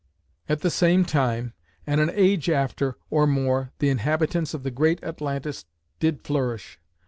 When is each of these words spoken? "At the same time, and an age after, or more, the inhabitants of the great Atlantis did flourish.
"At 0.49 0.61
the 0.61 0.71
same 0.71 1.05
time, 1.05 1.53
and 1.85 2.01
an 2.01 2.09
age 2.15 2.49
after, 2.49 2.97
or 3.11 3.27
more, 3.27 3.69
the 3.77 3.89
inhabitants 3.89 4.55
of 4.55 4.63
the 4.63 4.71
great 4.71 4.97
Atlantis 5.03 5.65
did 5.99 6.23
flourish. 6.23 6.79